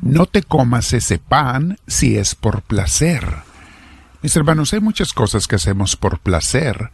No 0.00 0.26
te 0.26 0.42
comas 0.42 0.92
ese 0.92 1.18
pan 1.18 1.78
si 1.86 2.16
es 2.16 2.34
por 2.34 2.62
placer. 2.62 3.24
Mis 4.22 4.36
hermanos, 4.36 4.72
hay 4.72 4.80
muchas 4.80 5.12
cosas 5.12 5.46
que 5.46 5.56
hacemos 5.56 5.96
por 5.96 6.18
placer, 6.18 6.90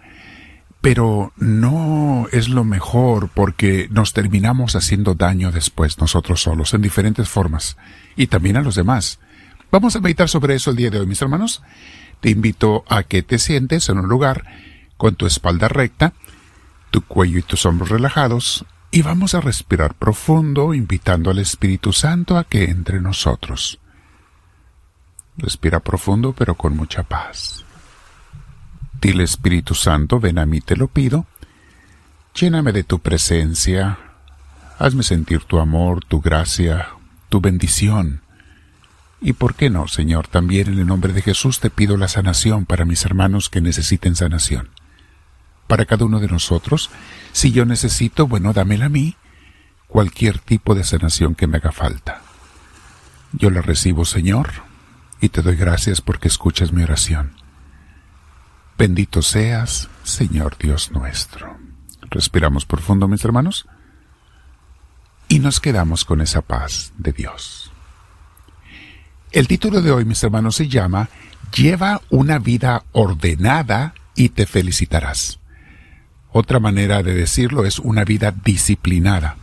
pero 0.81 1.33
no 1.37 2.27
es 2.33 2.49
lo 2.49 2.65
mejor 2.65 3.31
porque 3.33 3.89
nos 3.91 4.13
terminamos 4.13 4.75
haciendo 4.77 5.15
daño 5.15 5.53
después 5.53 5.99
nosotros 5.99 6.43
solos 6.43 6.75
en 6.75 6.83
diferentes 6.83 7.29
formas 7.29 7.77
y 8.17 8.27
también 8.27 8.57
a 8.57 8.63
los 8.63 8.75
demás. 8.75 9.19
Vamos 9.71 9.95
a 9.95 10.01
meditar 10.01 10.29
sobre 10.29 10.57
eso 10.57 10.71
el 10.71 10.77
día 10.77 10.91
de 10.91 10.99
hoy, 10.99 11.07
mis 11.07 11.23
hermanos. 11.23 11.63
Te 12.21 12.31
invito 12.31 12.85
a 12.89 13.05
que 13.05 13.23
te 13.23 13.39
sientes 13.39 13.89
en 13.89 13.99
un 13.99 14.09
lugar 14.09 14.45
con 14.97 15.15
tu 15.15 15.27
espalda 15.27 15.69
recta, 15.69 16.13
tu 16.91 17.03
cuello 17.03 17.39
y 17.39 17.43
tus 17.43 17.65
hombros 17.65 17.91
relajados, 17.91 18.67
y 18.93 19.03
vamos 19.03 19.35
a 19.35 19.41
respirar 19.41 19.95
profundo, 19.95 20.75
invitando 20.75 21.31
al 21.31 21.39
Espíritu 21.39 21.93
Santo 21.93 22.37
a 22.37 22.45
que 22.45 22.65
entre 22.65 23.01
nosotros. 23.01 23.79
Respira 25.37 25.81
profundo 25.81 26.33
pero 26.33 26.57
con 26.57 26.77
mucha 26.77 27.05
paz. 27.05 27.65
Dile 29.01 29.25
Espíritu 29.25 29.75
Santo, 29.75 30.19
ven 30.19 30.39
a 30.39 30.47
mí, 30.47 30.61
te 30.61 30.77
lo 30.77 30.89
pido. 30.89 31.27
Lléname 32.35 32.73
de 32.73 32.85
tu 32.85 32.99
presencia. 32.99 33.99
Hazme 34.79 35.03
sentir 35.03 35.45
tu 35.45 35.61
amor, 35.61 36.05
tu 36.05 36.21
gracia, 36.21 36.89
tu 37.29 37.41
bendición. 37.41 38.23
Y 39.21 39.35
por 39.35 39.55
qué 39.55 39.71
no, 39.71 39.87
Señor, 39.89 40.27
también 40.27 40.69
en 40.69 40.79
el 40.81 40.87
nombre 40.87 41.13
de 41.13 41.23
Jesús 41.23 41.61
te 41.61 41.71
pido 41.71 41.97
la 41.97 42.09
sanación 42.09 42.67
para 42.67 42.85
mis 42.85 43.05
hermanos 43.05 43.51
que 43.51 43.61
necesiten 43.61 44.17
sanación 44.17 44.71
para 45.71 45.87
cada 45.87 46.05
uno 46.05 46.19
de 46.19 46.27
nosotros. 46.27 46.91
Si 47.31 47.53
yo 47.53 47.65
necesito, 47.65 48.27
bueno, 48.27 48.53
dámela 48.53 48.87
a 48.87 48.89
mí, 48.89 49.15
cualquier 49.87 50.41
tipo 50.41 50.75
de 50.75 50.83
sanación 50.83 51.37
que 51.37 51.47
me 51.47 51.59
haga 51.59 51.71
falta. 51.71 52.23
Yo 53.33 53.51
la 53.51 53.63
recibo, 53.63 54.05
Señor, 54.05 54.51
y 55.21 55.29
te 55.29 55.43
doy 55.43 55.55
gracias 55.55 56.01
porque 56.01 56.27
escuchas 56.27 56.73
mi 56.73 56.83
oración. 56.83 57.37
Bendito 58.77 59.23
seas, 59.23 59.89
Señor 60.03 60.59
Dios 60.59 60.91
nuestro. 60.91 61.57
Respiramos 62.11 62.67
profundo, 62.67 63.07
mis 63.07 63.25
hermanos, 63.25 63.69
y 65.29 65.39
nos 65.39 65.61
quedamos 65.61 66.05
con 66.05 66.21
esa 66.21 66.43
paz 66.43 66.93
de 66.99 67.13
Dios. 67.13 67.71
El 69.31 69.47
título 69.47 69.83
de 69.83 69.93
hoy, 69.93 70.05
mis 70.05 70.25
hermanos, 70.25 70.57
se 70.57 70.67
llama 70.67 71.09
Lleva 71.55 72.01
una 72.11 72.41
vida 72.41 72.83
ordenada 72.91 73.95
y 74.17 74.31
te 74.31 74.47
felicitarás. 74.47 75.40
Otra 76.33 76.61
manera 76.61 77.03
de 77.03 77.15
decirlo 77.15 77.65
es 77.65 77.79
una 77.79 78.05
vida 78.05 78.33
disciplinada. 78.45 79.37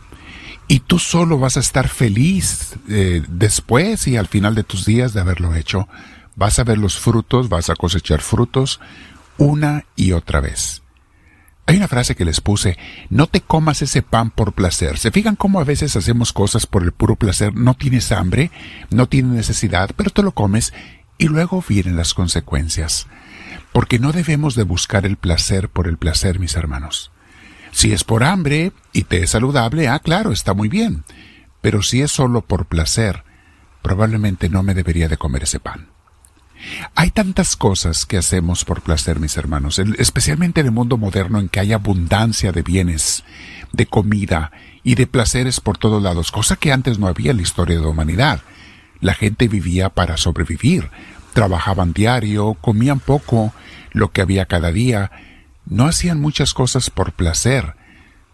Y 0.68 0.80
tú 0.80 0.98
solo 0.98 1.38
vas 1.38 1.56
a 1.56 1.60
estar 1.60 1.88
feliz 1.88 2.76
eh, 2.88 3.22
después 3.28 4.06
y 4.06 4.16
al 4.16 4.26
final 4.26 4.54
de 4.54 4.64
tus 4.64 4.84
días 4.84 5.14
de 5.14 5.20
haberlo 5.20 5.54
hecho. 5.54 5.88
Vas 6.36 6.58
a 6.58 6.64
ver 6.64 6.78
los 6.78 6.98
frutos, 6.98 7.48
vas 7.48 7.70
a 7.70 7.74
cosechar 7.74 8.20
frutos 8.20 8.80
una 9.38 9.84
y 9.96 10.12
otra 10.12 10.40
vez. 10.40 10.82
Hay 11.66 11.76
una 11.76 11.88
frase 11.88 12.14
que 12.14 12.24
les 12.24 12.40
puse, 12.40 12.78
no 13.10 13.26
te 13.26 13.42
comas 13.42 13.82
ese 13.82 14.00
pan 14.00 14.30
por 14.30 14.54
placer. 14.54 14.98
¿Se 14.98 15.10
fijan 15.10 15.36
cómo 15.36 15.60
a 15.60 15.64
veces 15.64 15.96
hacemos 15.96 16.32
cosas 16.32 16.66
por 16.66 16.82
el 16.82 16.92
puro 16.92 17.16
placer? 17.16 17.54
No 17.54 17.74
tienes 17.74 18.10
hambre, 18.10 18.50
no 18.90 19.06
tienes 19.06 19.32
necesidad, 19.32 19.90
pero 19.94 20.10
te 20.10 20.22
lo 20.22 20.32
comes 20.32 20.72
y 21.18 21.28
luego 21.28 21.62
vienen 21.66 21.96
las 21.96 22.14
consecuencias 22.14 23.06
porque 23.72 23.98
no 23.98 24.12
debemos 24.12 24.54
de 24.54 24.62
buscar 24.62 25.06
el 25.06 25.16
placer 25.16 25.68
por 25.68 25.88
el 25.88 25.98
placer, 25.98 26.38
mis 26.38 26.56
hermanos. 26.56 27.10
Si 27.70 27.92
es 27.92 28.04
por 28.04 28.24
hambre 28.24 28.72
y 28.92 29.02
te 29.02 29.22
es 29.22 29.30
saludable, 29.30 29.88
ah, 29.88 29.98
claro, 29.98 30.32
está 30.32 30.54
muy 30.54 30.68
bien. 30.68 31.04
Pero 31.60 31.82
si 31.82 32.00
es 32.00 32.10
solo 32.10 32.42
por 32.42 32.66
placer, 32.66 33.24
probablemente 33.82 34.48
no 34.48 34.62
me 34.62 34.74
debería 34.74 35.08
de 35.08 35.16
comer 35.16 35.44
ese 35.44 35.60
pan. 35.60 35.88
Hay 36.94 37.10
tantas 37.10 37.56
cosas 37.56 38.04
que 38.04 38.16
hacemos 38.16 38.64
por 38.64 38.82
placer, 38.82 39.20
mis 39.20 39.36
hermanos, 39.36 39.78
especialmente 39.78 40.60
en 40.60 40.66
el 40.66 40.72
mundo 40.72 40.96
moderno 40.96 41.38
en 41.38 41.48
que 41.48 41.60
hay 41.60 41.72
abundancia 41.72 42.50
de 42.52 42.62
bienes, 42.62 43.24
de 43.72 43.86
comida 43.86 44.50
y 44.82 44.96
de 44.96 45.06
placeres 45.06 45.60
por 45.60 45.78
todos 45.78 46.02
lados, 46.02 46.32
cosa 46.32 46.56
que 46.56 46.72
antes 46.72 46.98
no 46.98 47.06
había 47.06 47.30
en 47.30 47.36
la 47.36 47.42
historia 47.42 47.76
de 47.76 47.82
la 47.82 47.88
humanidad. 47.88 48.42
La 49.00 49.14
gente 49.14 49.46
vivía 49.46 49.90
para 49.90 50.16
sobrevivir, 50.16 50.90
trabajaban 51.38 51.92
diario, 51.92 52.54
comían 52.60 52.98
poco, 52.98 53.54
lo 53.92 54.10
que 54.10 54.22
había 54.22 54.46
cada 54.46 54.72
día, 54.72 55.12
no 55.66 55.86
hacían 55.86 56.20
muchas 56.20 56.52
cosas 56.52 56.90
por 56.90 57.12
placer, 57.12 57.76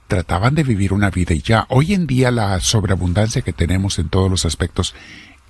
trataban 0.09 0.55
de 0.55 0.63
vivir 0.63 0.95
una 0.95 1.11
vida 1.11 1.35
y 1.35 1.43
ya. 1.43 1.67
Hoy 1.69 1.93
en 1.93 2.07
día 2.07 2.31
la 2.31 2.59
sobreabundancia 2.61 3.43
que 3.43 3.53
tenemos 3.53 3.99
en 3.99 4.09
todos 4.09 4.31
los 4.31 4.47
aspectos, 4.47 4.95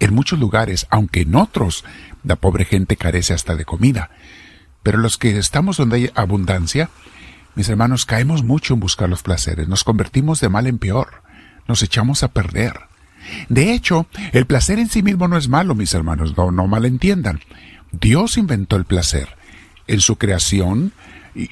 en 0.00 0.12
muchos 0.12 0.40
lugares, 0.40 0.88
aunque 0.90 1.20
en 1.20 1.36
otros, 1.36 1.84
la 2.24 2.34
pobre 2.34 2.64
gente 2.64 2.96
carece 2.96 3.34
hasta 3.34 3.54
de 3.54 3.64
comida. 3.64 4.10
Pero 4.82 4.98
los 4.98 5.16
que 5.16 5.38
estamos 5.38 5.76
donde 5.76 5.96
hay 5.98 6.10
abundancia, 6.16 6.90
mis 7.54 7.68
hermanos, 7.68 8.04
caemos 8.04 8.42
mucho 8.42 8.74
en 8.74 8.80
buscar 8.80 9.08
los 9.08 9.22
placeres, 9.22 9.68
nos 9.68 9.84
convertimos 9.84 10.40
de 10.40 10.48
mal 10.48 10.66
en 10.66 10.78
peor, 10.78 11.22
nos 11.68 11.84
echamos 11.84 12.24
a 12.24 12.32
perder. 12.32 12.80
De 13.48 13.72
hecho, 13.72 14.06
el 14.32 14.46
placer 14.46 14.78
en 14.78 14.88
sí 14.88 15.02
mismo 15.02 15.28
no 15.28 15.36
es 15.36 15.48
malo, 15.48 15.74
mis 15.74 15.94
hermanos, 15.94 16.36
no, 16.36 16.50
no 16.50 16.66
malentiendan. 16.66 17.40
Dios 17.92 18.36
inventó 18.36 18.76
el 18.76 18.84
placer. 18.84 19.36
En 19.86 20.00
su 20.00 20.16
creación 20.16 20.92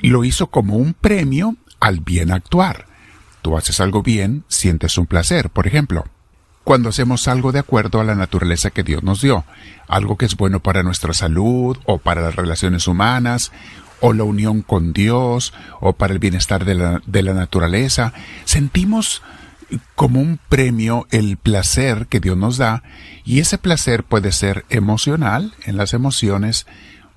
lo 0.03 0.25
hizo 0.25 0.49
como 0.49 0.77
un 0.77 0.95
premio 0.95 1.57
al 1.81 2.01
bien 2.01 2.31
actuar. 2.31 2.87
Tú 3.43 3.57
haces 3.57 3.81
algo 3.81 4.03
bien, 4.03 4.45
sientes 4.49 4.97
un 4.99 5.07
placer. 5.07 5.51
Por 5.51 5.67
ejemplo, 5.67 6.05
cuando 6.65 6.91
hacemos 6.91 7.27
algo 7.27 7.51
de 7.51 7.59
acuerdo 7.59 8.01
a 8.01 8.05
la 8.05 8.15
naturaleza 8.15 8.71
que 8.71 8.85
Dios 8.85 9.03
nos 9.03 9.21
dio, 9.21 9.45
algo 9.89 10.17
que 10.17 10.27
es 10.27 10.37
bueno 10.37 10.61
para 10.61 10.85
nuestra 10.85 11.13
salud 11.13 11.77
o 11.85 11.99
para 11.99 12.21
las 12.21 12.37
relaciones 12.37 12.87
humanas, 12.87 13.51
o 14.01 14.13
la 14.13 14.25
unión 14.25 14.63
con 14.63 14.93
Dios, 14.93 15.53
o 15.81 15.93
para 15.93 16.13
el 16.13 16.19
bienestar 16.19 16.65
de 16.65 16.75
la, 16.75 17.03
de 17.07 17.23
la 17.23 17.35
naturaleza, 17.35 18.13
sentimos 18.45 19.23
como 19.95 20.21
un 20.21 20.39
premio 20.49 21.07
el 21.11 21.37
placer 21.37 22.07
que 22.09 22.21
Dios 22.21 22.37
nos 22.37 22.57
da 22.57 22.83
y 23.25 23.41
ese 23.41 23.59
placer 23.59 24.05
puede 24.05 24.33
ser 24.33 24.65
emocional 24.69 25.55
en 25.65 25.77
las 25.77 25.95
emociones, 25.95 26.67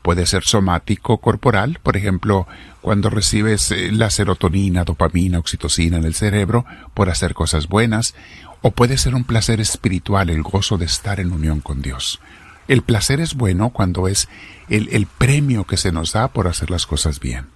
puede 0.02 0.26
ser 0.26 0.44
somático, 0.44 1.18
corporal, 1.18 1.80
por 1.82 1.98
ejemplo, 1.98 2.48
cuando 2.82 3.10
recibes 3.10 3.72
eh, 3.72 3.92
la 3.92 4.10
serotonina, 4.10 4.84
dopamina, 4.84 5.40
oxitocina 5.40 5.98
en 5.98 6.04
el 6.04 6.14
cerebro 6.14 6.66
por 6.94 7.10
hacer 7.10 7.34
cosas 7.34 7.68
buenas, 7.68 8.14
o 8.62 8.72
puede 8.72 8.98
ser 8.98 9.16
un 9.16 9.24
placer 9.24 9.60
espiritual, 9.60 10.30
el 10.30 10.44
gozo 10.44 10.78
de 10.78 10.86
estar 10.86 11.20
en 11.20 11.32
unión 11.32 11.60
con 11.60 11.82
Dios. 11.82 12.20
El 12.68 12.82
placer 12.82 13.20
es 13.20 13.36
bueno 13.36 13.70
cuando 13.70 14.08
es 14.08 14.28
el, 14.70 14.90
el 14.90 15.06
premio 15.06 15.66
que 15.66 15.78
se 15.78 15.92
nos 15.92 16.14
da 16.14 16.30
por 16.30 16.48
hacer 16.48 16.72
las 16.72 16.86
cosas 16.86 17.20
bien. 17.20 17.55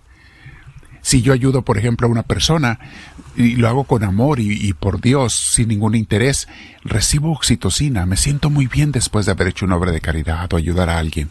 Si 1.01 1.21
yo 1.21 1.33
ayudo, 1.33 1.63
por 1.63 1.77
ejemplo, 1.77 2.07
a 2.07 2.11
una 2.11 2.23
persona 2.23 2.79
y 3.35 3.55
lo 3.55 3.67
hago 3.67 3.85
con 3.85 4.03
amor 4.03 4.39
y, 4.39 4.73
por 4.73 4.99
Dios, 4.99 5.33
sin 5.33 5.69
ningún 5.69 5.95
interés, 5.95 6.47
recibo 6.83 7.31
oxitocina, 7.31 8.05
me 8.05 8.17
siento 8.17 8.49
muy 8.49 8.67
bien 8.67 8.91
después 8.91 9.25
de 9.25 9.31
haber 9.31 9.47
hecho 9.47 9.65
una 9.65 9.77
obra 9.77 9.91
de 9.91 10.01
caridad 10.01 10.51
o 10.53 10.57
ayudar 10.57 10.89
a 10.89 10.97
alguien. 10.97 11.29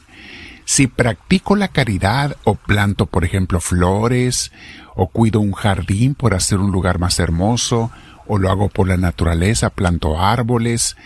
Si 0.64 0.86
practico 0.86 1.56
la 1.56 1.68
caridad 1.68 2.36
o 2.44 2.54
planto, 2.54 3.06
por 3.06 3.24
ejemplo, 3.24 3.60
flores, 3.60 4.52
o 4.94 5.08
cuido 5.08 5.40
un 5.40 5.52
jardín 5.52 6.14
por 6.14 6.34
hacer 6.34 6.58
un 6.58 6.72
lugar 6.72 6.98
más 6.98 7.18
hermoso, 7.18 7.90
o 8.26 8.38
lo 8.38 8.50
hago 8.50 8.68
por 8.68 8.88
la 8.88 8.96
naturaleza, 8.96 9.70
planto 9.70 10.20
árboles, 10.20 10.96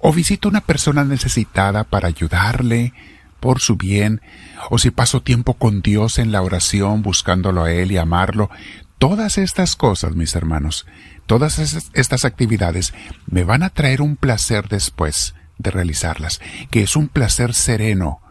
o 0.00 0.12
visito 0.12 0.48
a 0.48 0.50
una 0.50 0.60
persona 0.60 1.04
necesitada 1.04 1.84
para 1.84 2.08
ayudarle, 2.08 2.92
por 3.44 3.60
su 3.60 3.76
bien, 3.76 4.22
o 4.70 4.78
si 4.78 4.90
paso 4.90 5.20
tiempo 5.20 5.52
con 5.52 5.82
Dios 5.82 6.18
en 6.18 6.32
la 6.32 6.40
oración 6.40 7.02
buscándolo 7.02 7.64
a 7.64 7.72
Él 7.72 7.92
y 7.92 7.98
amarlo, 7.98 8.48
todas 8.96 9.36
estas 9.36 9.76
cosas, 9.76 10.14
mis 10.14 10.34
hermanos, 10.34 10.86
todas 11.26 11.58
estas 11.92 12.24
actividades 12.24 12.94
me 13.26 13.44
van 13.44 13.62
a 13.62 13.68
traer 13.68 14.00
un 14.00 14.16
placer 14.16 14.68
después 14.70 15.34
de 15.58 15.70
realizarlas, 15.70 16.40
que 16.70 16.80
es 16.80 16.96
un 16.96 17.08
placer 17.08 17.52
sereno, 17.52 18.22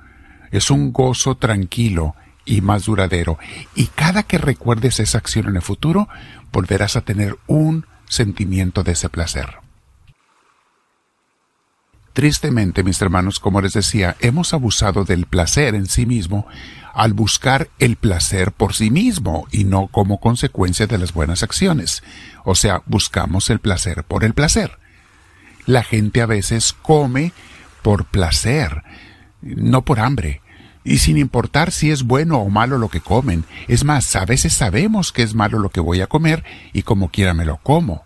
es 0.50 0.72
un 0.72 0.92
gozo 0.92 1.36
tranquilo 1.36 2.16
y 2.44 2.62
más 2.62 2.86
duradero. 2.86 3.38
Y 3.76 3.86
cada 3.94 4.24
que 4.24 4.40
recuerdes 4.40 5.00
esa 5.00 5.20
acción 5.20 5.48
en 5.48 5.58
el 5.58 5.62
futuro, 5.62 6.10
volverás 6.52 6.96
a 6.96 7.02
tener 7.02 7.38
un 7.46 7.86
sentimiento 8.10 8.82
de 8.82 8.94
ese 8.94 9.10
placer. 9.10 9.63
Tristemente, 12.14 12.84
mis 12.84 13.02
hermanos, 13.02 13.40
como 13.40 13.60
les 13.60 13.74
decía, 13.74 14.16
hemos 14.20 14.54
abusado 14.54 15.04
del 15.04 15.26
placer 15.26 15.74
en 15.74 15.88
sí 15.88 16.06
mismo 16.06 16.46
al 16.94 17.14
buscar 17.14 17.70
el 17.80 17.96
placer 17.96 18.52
por 18.52 18.76
sí 18.76 18.92
mismo 18.92 19.48
y 19.52 19.64
no 19.64 19.88
como 19.88 20.20
consecuencia 20.20 20.86
de 20.86 21.00
las 21.00 21.12
buenas 21.12 21.42
acciones. 21.42 22.04
O 22.46 22.54
sea, 22.54 22.84
buscamos 22.86 23.50
el 23.50 23.60
placer 23.60 24.04
por 24.04 24.24
el 24.24 24.36
placer. 24.36 24.78
La 25.66 25.84
gente 25.84 26.22
a 26.22 26.28
veces 26.28 26.74
come 26.74 27.34
por 27.82 28.06
placer, 28.06 28.84
no 29.42 29.82
por 29.82 30.00
hambre, 30.00 30.42
y 30.84 31.00
sin 31.00 31.18
importar 31.18 31.72
si 31.72 31.90
es 31.90 32.04
bueno 32.04 32.38
o 32.40 32.50
malo 32.50 32.78
lo 32.78 32.90
que 32.90 33.02
comen. 33.02 33.44
Es 33.68 33.84
más, 33.84 34.16
a 34.16 34.26
veces 34.26 34.54
sabemos 34.54 35.12
que 35.12 35.24
es 35.24 35.34
malo 35.34 35.58
lo 35.58 35.70
que 35.70 35.80
voy 35.80 36.02
a 36.02 36.08
comer 36.08 36.44
y 36.74 36.84
como 36.84 37.10
quiera 37.10 37.34
me 37.34 37.46
lo 37.46 37.58
como. 37.58 38.04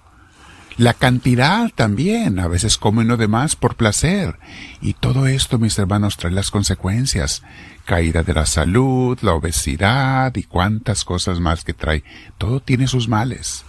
La 0.77 0.93
cantidad 0.93 1.71
también, 1.73 2.37
a 2.37 2.47
veces 2.47 2.77
come 2.77 3.01
uno 3.01 3.17
de 3.17 3.27
más 3.27 3.55
por 3.55 3.75
placer. 3.75 4.37
Y 4.79 4.93
todo 4.93 5.25
esto, 5.25 5.57
mis 5.57 5.77
hermanos, 5.79 6.17
trae 6.17 6.31
las 6.31 6.51
consecuencias. 6.51 7.41
Caída 7.85 8.21
de 8.21 8.35
la 8.35 8.45
salud, 8.45 9.17
la 9.23 9.33
obesidad 9.33 10.35
y 10.35 10.43
cuantas 10.43 11.03
cosas 11.03 11.39
más 11.39 11.63
que 11.63 11.73
trae. 11.73 12.03
Todo 12.37 12.59
tiene 12.59 12.87
sus 12.87 13.07
males. 13.07 13.63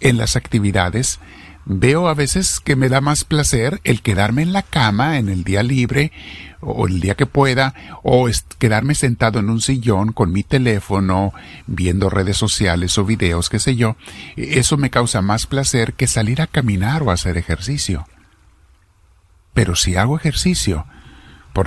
En 0.00 0.18
las 0.18 0.36
actividades, 0.36 1.18
veo 1.66 2.08
a 2.08 2.14
veces 2.14 2.60
que 2.60 2.76
me 2.76 2.88
da 2.88 3.00
más 3.00 3.24
placer 3.24 3.80
el 3.84 4.00
quedarme 4.00 4.42
en 4.42 4.52
la 4.52 4.62
cama 4.62 5.18
en 5.18 5.28
el 5.28 5.44
día 5.44 5.62
libre 5.62 6.12
o 6.60 6.86
el 6.86 7.00
día 7.00 7.14
que 7.14 7.26
pueda, 7.26 7.74
o 8.02 8.28
quedarme 8.58 8.94
sentado 8.94 9.38
en 9.40 9.50
un 9.50 9.60
sillón 9.60 10.12
con 10.12 10.32
mi 10.32 10.42
teléfono, 10.42 11.32
viendo 11.66 12.08
redes 12.08 12.36
sociales 12.36 12.96
o 12.98 13.04
videos, 13.04 13.50
qué 13.50 13.58
sé 13.58 13.76
yo, 13.76 13.96
eso 14.36 14.76
me 14.76 14.90
causa 14.90 15.22
más 15.22 15.46
placer 15.46 15.92
que 15.92 16.06
salir 16.06 16.40
a 16.40 16.46
caminar 16.46 17.02
o 17.02 17.10
hacer 17.10 17.36
ejercicio. 17.36 18.08
Pero 19.54 19.76
si 19.76 19.96
hago 19.96 20.16
ejercicio, 20.16 20.86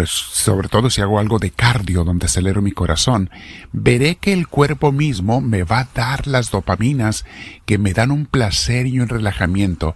sobre 0.05 0.69
todo 0.69 0.89
si 0.89 1.01
hago 1.01 1.19
algo 1.19 1.39
de 1.39 1.51
cardio 1.51 2.03
donde 2.03 2.27
acelero 2.27 2.61
mi 2.61 2.71
corazón, 2.71 3.29
veré 3.71 4.15
que 4.15 4.33
el 4.33 4.47
cuerpo 4.47 4.91
mismo 4.91 5.41
me 5.41 5.63
va 5.63 5.79
a 5.79 5.89
dar 5.93 6.27
las 6.27 6.51
dopaminas 6.51 7.25
que 7.65 7.77
me 7.77 7.93
dan 7.93 8.11
un 8.11 8.25
placer 8.25 8.87
y 8.87 8.99
un 8.99 9.09
relajamiento, 9.09 9.95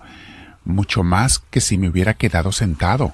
mucho 0.66 1.04
más 1.04 1.40
que 1.40 1.62
si 1.62 1.78
me 1.78 1.90
hubiera 1.90 2.14
quedado 2.16 2.52
sentado 2.52 3.14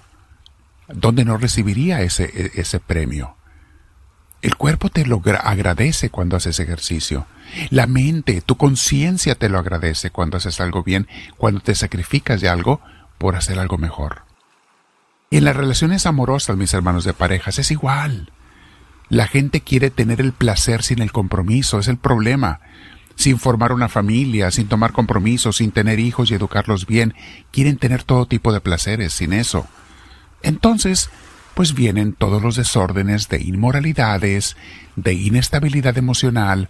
donde 0.94 1.26
no 1.26 1.38
recibiría 1.38 2.02
ese, 2.02 2.26
e, 2.26 2.52
ese 2.60 2.80
premio. 2.80 3.36
El 4.42 4.56
cuerpo 4.56 4.90
te 4.90 5.06
lo 5.06 5.22
agradece 5.44 6.10
cuando 6.10 6.38
haces 6.38 6.60
ejercicio. 6.60 7.28
La 7.70 7.88
mente, 7.88 8.42
tu 8.42 8.56
conciencia 8.56 9.36
te 9.36 9.50
lo 9.50 9.60
agradece 9.60 10.12
cuando 10.12 10.38
haces 10.38 10.62
algo 10.62 10.84
bien, 10.84 11.08
cuando 11.38 11.60
te 11.60 11.76
sacrificas 11.76 12.40
de 12.40 12.48
algo 12.48 12.80
por 13.18 13.36
hacer 13.36 13.60
algo 13.60 13.78
mejor. 13.78 14.29
Y 15.30 15.38
en 15.38 15.46
las 15.46 15.56
relaciones 15.56 16.06
amorosas, 16.06 16.58
mis 16.58 16.74
hermanos 16.74 17.04
de 17.04 17.14
parejas, 17.14 17.60
es 17.60 17.70
igual. 17.72 18.32
La 19.10 19.28
gente 19.28 19.62
quiere 19.62 19.90
tener 19.90 20.22
el 20.22 20.34
placer 20.34 20.84
sin 20.84 21.02
el 21.02 21.12
compromiso, 21.12 21.80
es 21.80 21.88
el 21.88 21.98
problema. 21.98 22.62
Sin 23.16 23.38
formar 23.38 23.74
una 23.74 23.90
familia, 23.90 24.50
sin 24.50 24.68
tomar 24.68 24.92
compromisos, 24.92 25.58
sin 25.58 25.72
tener 25.72 26.00
hijos 26.00 26.32
y 26.32 26.36
educarlos 26.36 26.88
bien, 26.88 27.14
quieren 27.52 27.78
tener 27.78 28.04
todo 28.04 28.28
tipo 28.28 28.54
de 28.54 28.62
placeres 28.62 29.14
sin 29.14 29.34
eso. 29.34 29.68
Entonces, 30.42 31.10
pues 31.54 31.74
vienen 31.74 32.14
todos 32.14 32.42
los 32.42 32.56
desórdenes 32.56 33.28
de 33.28 33.42
inmoralidades, 33.42 34.56
de 34.96 35.14
inestabilidad 35.14 35.98
emocional, 35.98 36.70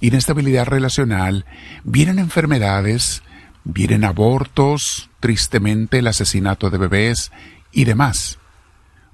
inestabilidad 0.00 0.66
relacional, 0.66 1.46
vienen 1.84 2.18
enfermedades, 2.18 3.22
vienen 3.62 4.04
abortos, 4.04 5.10
tristemente 5.20 6.00
el 6.00 6.06
asesinato 6.08 6.70
de 6.70 6.78
bebés 6.78 7.30
y 7.74 7.84
demás. 7.84 8.38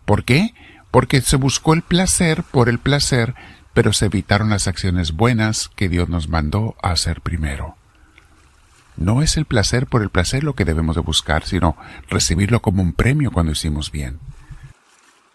¿Por 0.05 0.25
qué? 0.25 0.55
Porque 0.91 1.21
se 1.21 1.37
buscó 1.37 1.75
el 1.75 1.83
placer 1.83 2.43
por 2.43 2.69
el 2.69 2.79
placer, 2.79 3.35
pero 3.75 3.93
se 3.93 4.07
evitaron 4.07 4.51
las 4.51 4.69
acciones 4.69 5.13
buenas 5.13 5.71
que 5.75 5.89
Dios 5.89 6.09
nos 6.09 6.29
mandó 6.29 6.77
a 6.83 6.91
hacer 6.91 7.21
primero. 7.21 7.77
No 8.97 9.23
es 9.23 9.37
el 9.37 9.47
placer 9.47 9.87
por 9.87 10.03
el 10.03 10.11
placer 10.11 10.45
lo 10.45 10.55
que 10.55 10.65
debemos 10.65 10.97
de 10.97 11.03
buscar, 11.03 11.45
sino 11.47 11.77
recibirlo 12.09 12.61
como 12.61 12.83
un 12.83 12.93
premio 12.93 13.31
cuando 13.31 13.53
hicimos 13.53 13.91
bien. 13.91 14.19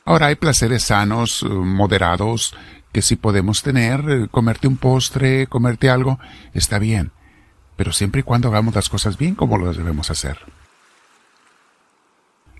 Ahora 0.03 0.27
hay 0.27 0.35
placeres 0.35 0.83
sanos, 0.83 1.41
eh, 1.41 1.47
moderados, 1.47 2.55
que 2.91 3.01
si 3.01 3.15
podemos 3.15 3.63
tener, 3.63 4.01
eh, 4.07 4.27
comerte 4.29 4.67
un 4.67 4.77
postre, 4.77 5.47
comerte 5.47 5.89
algo, 5.89 6.19
está 6.53 6.77
bien, 6.77 7.11
pero 7.75 7.91
siempre 7.91 8.19
y 8.19 8.23
cuando 8.23 8.49
hagamos 8.49 8.75
las 8.75 8.87
cosas 8.87 9.17
bien 9.17 9.33
como 9.33 9.57
lo 9.57 9.73
debemos 9.73 10.11
hacer. 10.11 10.37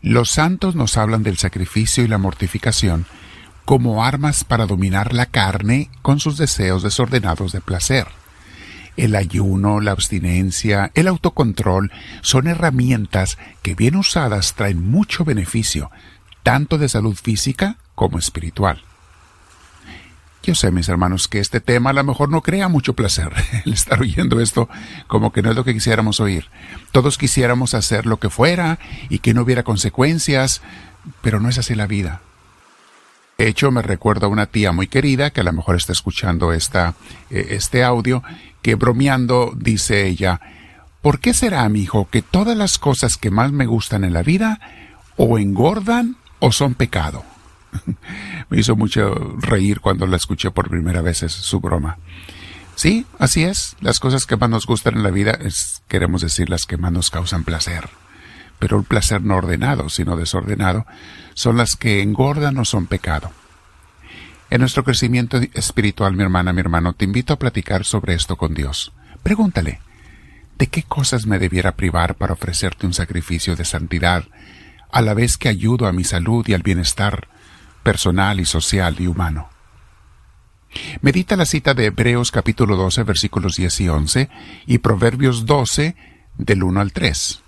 Los 0.05 0.29
santos 0.29 0.75
nos 0.75 0.97
hablan 0.97 1.23
del 1.23 1.37
sacrificio 1.37 2.03
y 2.03 2.07
la 2.07 2.19
mortificación 2.19 3.07
como 3.65 4.05
armas 4.05 4.43
para 4.43 4.67
dominar 4.67 5.15
la 5.15 5.25
carne 5.25 5.89
con 6.03 6.19
sus 6.19 6.37
deseos 6.37 6.83
desordenados 6.83 7.51
de 7.51 7.59
placer. 7.59 8.05
El 8.97 9.15
ayuno, 9.15 9.81
la 9.81 9.93
abstinencia, 9.93 10.91
el 10.93 11.07
autocontrol 11.07 11.91
son 12.21 12.45
herramientas 12.45 13.39
que 13.63 13.73
bien 13.73 13.95
usadas 13.95 14.53
traen 14.53 14.87
mucho 14.87 15.25
beneficio, 15.25 15.89
tanto 16.43 16.77
de 16.77 16.87
salud 16.87 17.15
física 17.15 17.77
como 17.95 18.19
espiritual. 18.19 18.83
Yo 20.45 20.53
sé, 20.53 20.69
mis 20.69 20.87
hermanos, 20.89 21.27
que 21.27 21.39
este 21.39 21.59
tema 21.59 21.89
a 21.89 21.93
lo 21.93 22.03
mejor 22.03 22.29
no 22.29 22.41
crea 22.41 22.67
mucho 22.67 22.93
placer 22.93 23.31
el 23.65 23.73
estar 23.73 23.99
oyendo 23.99 24.39
esto 24.39 24.69
como 25.07 25.33
que 25.33 25.41
no 25.41 25.49
es 25.49 25.55
lo 25.55 25.63
que 25.63 25.73
quisiéramos 25.73 26.19
oír. 26.19 26.49
Todos 26.91 27.17
quisiéramos 27.17 27.73
hacer 27.73 28.05
lo 28.05 28.17
que 28.17 28.29
fuera 28.29 28.77
y 29.09 29.19
que 29.19 29.33
no 29.33 29.41
hubiera 29.41 29.63
consecuencias, 29.63 30.61
pero 31.23 31.39
no 31.39 31.49
es 31.49 31.57
así 31.57 31.73
la 31.73 31.87
vida. 31.87 32.21
De 33.39 33.47
hecho, 33.47 33.71
me 33.71 33.81
recuerdo 33.81 34.27
a 34.27 34.29
una 34.29 34.45
tía 34.45 34.71
muy 34.71 34.85
querida 34.85 35.31
que 35.31 35.41
a 35.41 35.43
lo 35.43 35.51
mejor 35.51 35.77
está 35.77 35.93
escuchando 35.93 36.53
esta, 36.53 36.93
eh, 37.31 37.47
este 37.49 37.83
audio 37.83 38.21
que 38.61 38.75
bromeando 38.75 39.51
dice 39.57 40.05
ella, 40.05 40.41
¿por 41.01 41.19
qué 41.19 41.33
será, 41.33 41.67
mi 41.69 41.81
hijo, 41.81 42.07
que 42.11 42.21
todas 42.21 42.55
las 42.55 42.77
cosas 42.77 43.17
que 43.17 43.31
más 43.31 43.51
me 43.51 43.65
gustan 43.65 44.03
en 44.03 44.13
la 44.13 44.21
vida 44.21 44.59
o 45.17 45.39
engordan 45.39 46.17
o 46.37 46.51
son 46.51 46.75
pecado? 46.75 47.25
me 48.49 48.59
hizo 48.59 48.75
mucho 48.75 49.35
reír 49.39 49.79
cuando 49.79 50.07
la 50.07 50.17
escuché 50.17 50.51
por 50.51 50.69
primera 50.69 51.01
vez 51.01 51.23
es 51.23 51.31
su 51.31 51.59
broma. 51.59 51.97
Sí, 52.75 53.05
así 53.19 53.43
es. 53.43 53.75
Las 53.79 53.99
cosas 53.99 54.25
que 54.25 54.35
más 54.35 54.49
nos 54.49 54.65
gustan 54.65 54.95
en 54.95 55.03
la 55.03 55.11
vida 55.11 55.31
es, 55.31 55.81
queremos 55.87 56.21
decir, 56.21 56.49
las 56.49 56.65
que 56.65 56.77
más 56.77 56.91
nos 56.91 57.09
causan 57.09 57.43
placer. 57.43 57.89
Pero 58.59 58.77
el 58.77 58.83
placer 58.83 59.21
no 59.21 59.37
ordenado, 59.37 59.89
sino 59.89 60.17
desordenado, 60.17 60.85
son 61.33 61.57
las 61.57 61.75
que 61.75 62.01
engordan 62.01 62.57
o 62.57 62.65
son 62.65 62.87
pecado. 62.87 63.31
En 64.49 64.59
nuestro 64.59 64.83
crecimiento 64.83 65.39
espiritual, 65.53 66.15
mi 66.15 66.23
hermana, 66.23 66.53
mi 66.53 66.59
hermano, 66.59 66.93
te 66.93 67.05
invito 67.05 67.33
a 67.33 67.39
platicar 67.39 67.85
sobre 67.85 68.13
esto 68.13 68.35
con 68.35 68.53
Dios. 68.53 68.91
Pregúntale, 69.23 69.79
¿de 70.57 70.67
qué 70.67 70.83
cosas 70.83 71.25
me 71.25 71.39
debiera 71.39 71.75
privar 71.75 72.15
para 72.15 72.33
ofrecerte 72.33 72.85
un 72.85 72.93
sacrificio 72.93 73.55
de 73.55 73.65
santidad, 73.65 74.25
a 74.91 75.01
la 75.01 75.13
vez 75.13 75.37
que 75.37 75.49
ayudo 75.49 75.87
a 75.87 75.93
mi 75.93 76.03
salud 76.03 76.47
y 76.47 76.53
al 76.53 76.61
bienestar 76.61 77.27
personal 77.85 78.39
y 78.39 78.45
social 78.45 78.95
y 78.97 79.05
humano? 79.05 79.47
Medita 81.01 81.35
la 81.37 81.45
cita 81.45 81.75
de 81.75 81.85
Hebreos 81.85 82.31
capítulo 82.31 82.75
12 82.75 83.03
versículos 83.03 83.55
10 83.57 83.81
y 83.81 83.89
11 83.89 84.29
y 84.65 84.79
Proverbios 84.79 85.45
12 85.45 85.95
del 86.37 86.63
1 86.63 86.81
al 86.81 86.91
3. 86.91 87.41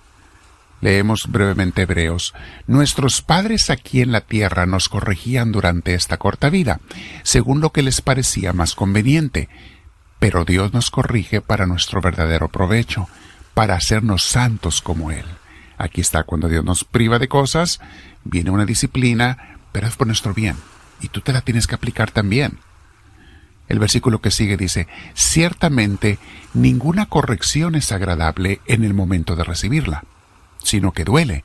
Leemos 0.80 1.24
brevemente 1.28 1.82
Hebreos. 1.82 2.36
Nuestros 2.68 3.24
padres 3.24 3.72
aquí 3.72 4.02
en 4.02 4.12
la 4.12 4.22
tierra 4.22 4.68
nos 4.68 4.90
corregían 4.90 5.52
durante 5.52 5.96
esta 5.96 6.18
corta 6.18 6.52
vida, 6.52 6.82
según 7.24 7.60
lo 7.60 7.72
que 7.72 7.82
les 7.82 8.02
parecía 8.02 8.54
más 8.54 8.76
conveniente, 8.76 9.50
pero 10.20 10.46
Dios 10.46 10.72
nos 10.72 10.92
corrige 10.92 11.42
para 11.42 11.66
nuestro 11.66 12.00
verdadero 12.00 12.48
provecho, 12.50 13.10
para 13.56 13.74
hacernos 13.74 14.24
santos 14.24 14.84
como 14.84 15.10
Él. 15.10 15.26
Aquí 15.80 16.02
está, 16.02 16.24
cuando 16.24 16.48
Dios 16.48 16.64
nos 16.64 16.84
priva 16.84 17.18
de 17.18 17.28
cosas, 17.28 17.80
viene 18.24 18.52
una 18.52 18.66
disciplina, 18.66 19.57
pero 19.72 19.88
es 19.88 19.96
por 19.96 20.08
nuestro 20.08 20.34
bien, 20.34 20.56
y 21.02 21.10
tú 21.10 21.22
te 21.22 21.34
la 21.34 21.42
tienes 21.42 21.68
que 21.68 21.76
aplicar 21.76 22.12
también. 22.12 22.60
El 23.68 23.80
versículo 23.80 24.22
que 24.22 24.32
sigue 24.32 24.58
dice, 24.58 24.88
ciertamente 25.14 26.20
ninguna 26.54 27.08
corrección 27.08 27.76
es 27.76 27.92
agradable 27.92 28.62
en 28.66 28.84
el 28.84 28.94
momento 28.94 29.36
de 29.36 29.44
recibirla 29.44 30.04
sino 30.68 30.92
que 30.92 31.06
duele. 31.06 31.44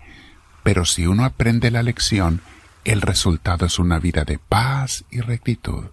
Pero 0.62 0.84
si 0.84 1.06
uno 1.06 1.24
aprende 1.24 1.70
la 1.70 1.82
lección, 1.82 2.40
el 2.84 3.00
resultado 3.00 3.66
es 3.66 3.78
una 3.78 3.98
vida 3.98 4.24
de 4.24 4.38
paz 4.38 5.04
y 5.10 5.20
rectitud. 5.20 5.86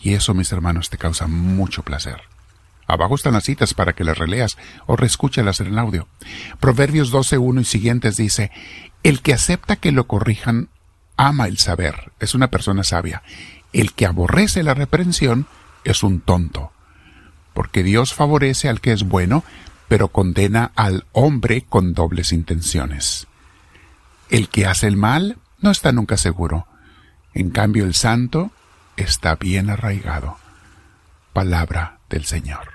Y 0.00 0.14
eso, 0.14 0.34
mis 0.34 0.52
hermanos, 0.52 0.90
te 0.90 0.98
causa 0.98 1.26
mucho 1.26 1.82
placer. 1.82 2.22
Abajo 2.86 3.16
están 3.16 3.34
las 3.34 3.44
citas 3.44 3.74
para 3.74 3.92
que 3.92 4.04
las 4.04 4.16
releas 4.16 4.56
o 4.86 4.96
reescúchalas 4.96 5.60
en 5.60 5.66
el 5.68 5.78
audio. 5.78 6.08
Proverbios 6.58 7.12
12.1 7.12 7.60
y 7.60 7.64
siguientes 7.64 8.16
dice, 8.16 8.50
El 9.02 9.20
que 9.20 9.34
acepta 9.34 9.76
que 9.76 9.92
lo 9.92 10.06
corrijan 10.06 10.68
ama 11.18 11.48
el 11.48 11.58
saber, 11.58 12.12
es 12.20 12.34
una 12.34 12.48
persona 12.48 12.84
sabia. 12.84 13.22
El 13.74 13.92
que 13.92 14.06
aborrece 14.06 14.62
la 14.62 14.72
reprensión 14.72 15.46
es 15.84 16.02
un 16.02 16.20
tonto. 16.20 16.72
Porque 17.52 17.82
Dios 17.82 18.14
favorece 18.14 18.68
al 18.68 18.80
que 18.80 18.92
es 18.92 19.02
bueno, 19.02 19.44
pero 19.88 20.08
condena 20.08 20.70
al 20.76 21.04
hombre 21.12 21.66
con 21.68 21.92
dobles 21.92 22.32
intenciones. 22.32 23.26
El 24.30 24.48
que 24.48 24.66
hace 24.66 24.86
el 24.86 24.96
mal 24.96 25.36
no 25.60 25.70
está 25.70 25.92
nunca 25.92 26.16
seguro. 26.16 26.66
En 27.34 27.50
cambio 27.50 27.84
el 27.84 27.94
santo 27.94 28.52
está 28.96 29.34
bien 29.34 29.70
arraigado. 29.70 30.38
Palabra 31.32 31.98
del 32.08 32.24
Señor. 32.24 32.72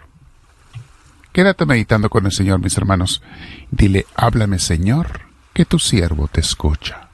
Quédate 1.32 1.66
meditando 1.66 2.10
con 2.10 2.26
el 2.26 2.32
Señor, 2.32 2.60
mis 2.60 2.78
hermanos. 2.78 3.22
Dile, 3.72 4.06
háblame 4.16 4.60
Señor, 4.60 5.22
que 5.54 5.66
tu 5.66 5.80
siervo 5.80 6.28
te 6.28 6.42
escucha. 6.42 7.10